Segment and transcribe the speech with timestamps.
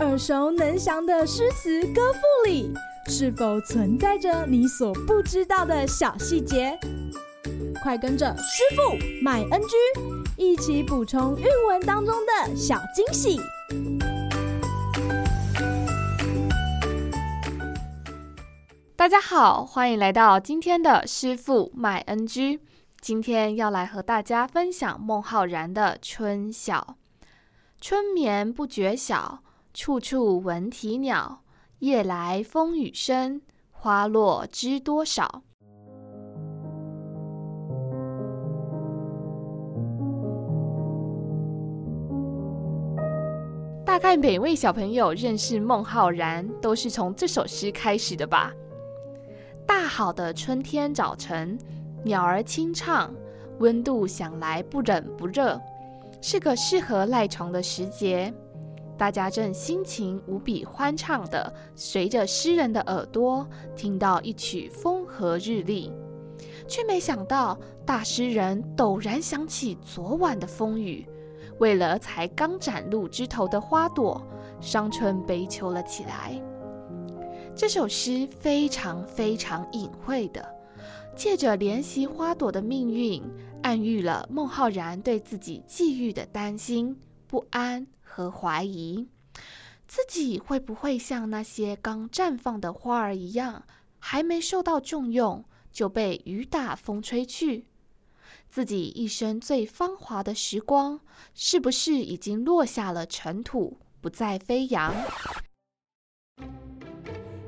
[0.00, 2.72] 耳熟能详的诗词歌赋里，
[3.08, 6.78] 是否存在着你所不知道的小细节？
[7.82, 9.76] 快跟着师傅麦恩居
[10.36, 13.40] 一起补充韵文当中的小惊喜！
[18.96, 22.60] 大家好，欢迎来到今天的师傅麦恩居。
[23.00, 26.96] 今天要来和大家分享孟浩然的《春晓》：
[27.86, 29.40] 春眠不觉晓，
[29.74, 31.42] 处处闻啼鸟。
[31.80, 35.42] 夜来风雨声，花落知多少。
[43.84, 48.50] 大概每位小朋友认识孟浩然，都是从这首诗开始的吧？
[49.66, 51.58] 大好的春天早晨，
[52.02, 53.12] 鸟儿清唱，
[53.58, 55.60] 温度想来不冷不热，
[56.26, 58.32] 是个适合赖床的时节。
[58.96, 65.92] 大家正心情无比欢畅地随着诗人的耳朵听到一曲风和日丽，
[66.66, 71.06] 却没想到大诗人陡然想起昨晚的风雨，
[71.58, 74.26] 为了才刚崭露枝头的花朵，
[74.62, 76.40] 伤春悲秋了起来。
[77.54, 80.42] 这首诗非常非常隐晦的，
[81.14, 83.22] 借着怜惜花朵的命运，
[83.64, 87.86] 暗喻了孟浩然对自己际遇的担心、不安。
[88.16, 89.08] 和怀疑
[89.88, 93.64] 自己会不会像那些刚绽放的花儿一样，
[93.98, 97.66] 还没受到重用就被雨打风吹去？
[98.48, 101.00] 自己一生最芳华的时光，
[101.34, 104.94] 是不是已经落下了尘土，不再飞扬？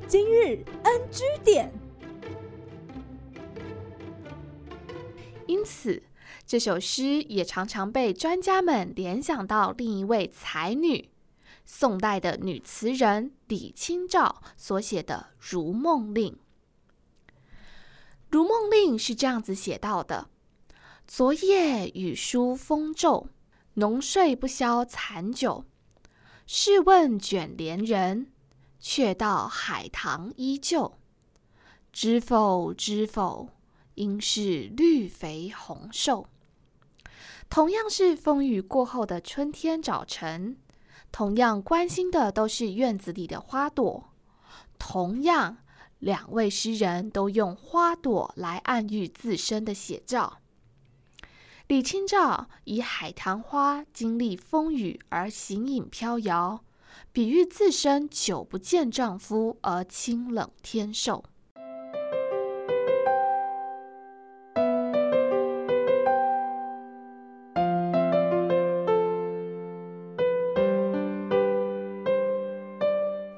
[0.08, 1.85] 今日 NG 点。
[5.46, 6.02] 因此。
[6.44, 11.08] 这首诗也常常被专家们联想到另一位才女，
[11.64, 16.32] 宋代的女词人李清照所写的《如梦令》。
[18.28, 20.28] 《如梦令》是这样子写到的
[21.06, 23.28] ：“昨夜雨疏风骤，
[23.74, 25.64] 浓睡不消残酒。
[26.46, 28.32] 试问卷帘人，
[28.80, 30.98] 却道海棠依旧。
[31.92, 33.48] 知否知否，
[33.96, 36.26] 应是绿肥红瘦。”
[37.50, 40.56] 同样是风雨过后的春天早晨，
[41.12, 44.10] 同样关心的都是院子里的花朵。
[44.78, 45.58] 同样，
[46.00, 50.38] 两位诗人都用花朵来暗喻自身的写照。
[51.68, 56.62] 李清照以海棠花经历风雨而形影飘摇，
[57.12, 61.24] 比喻自身久不见丈夫而清冷天瘦。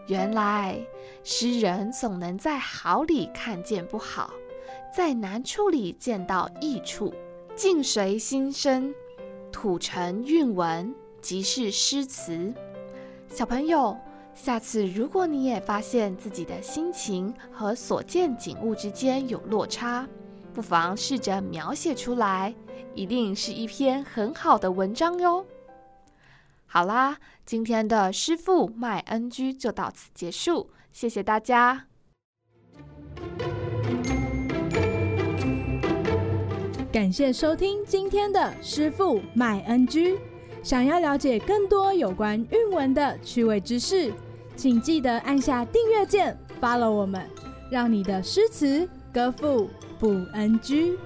[0.09, 0.79] 原来
[1.23, 4.33] 诗人总能在好里看见不好，
[4.95, 7.13] 在难处里见到益处，
[7.55, 8.95] 境随心生，
[9.53, 12.53] 吐成韵文，即是诗词。
[13.29, 13.95] 小朋友，
[14.35, 20.09] 下次如果你也发现自己的心情和所见景物之间有落差，
[20.55, 22.55] 不妨试着描写出来，
[22.95, 25.45] 一定是一篇很好的文章哟。
[26.71, 31.87] 好啦，今天的师傅麦恩居就到此结束，谢谢大家。
[36.93, 40.19] 感谢收听今天的师傅麦恩居。
[40.63, 44.13] 想要了解更多有关韵文的趣味知识，
[44.55, 47.27] 请记得按下订阅键，follow 我们，
[47.71, 50.99] 让你的诗词歌赋不 NG。